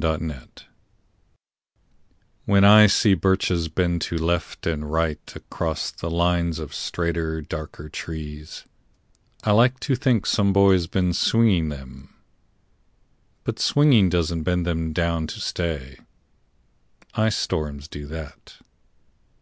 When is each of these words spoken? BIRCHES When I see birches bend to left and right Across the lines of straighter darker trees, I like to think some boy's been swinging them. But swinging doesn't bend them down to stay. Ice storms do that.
BIRCHES 0.00 0.64
When 2.46 2.64
I 2.64 2.86
see 2.86 3.12
birches 3.12 3.68
bend 3.68 4.00
to 4.00 4.16
left 4.16 4.66
and 4.66 4.90
right 4.90 5.20
Across 5.36 5.90
the 5.90 6.08
lines 6.10 6.58
of 6.58 6.72
straighter 6.74 7.42
darker 7.42 7.90
trees, 7.90 8.64
I 9.44 9.50
like 9.52 9.78
to 9.80 9.94
think 9.94 10.24
some 10.24 10.54
boy's 10.54 10.86
been 10.86 11.12
swinging 11.12 11.68
them. 11.68 12.14
But 13.44 13.58
swinging 13.58 14.08
doesn't 14.08 14.44
bend 14.44 14.64
them 14.64 14.94
down 14.94 15.26
to 15.26 15.38
stay. 15.42 15.98
Ice 17.12 17.36
storms 17.36 17.86
do 17.86 18.06
that. 18.06 18.56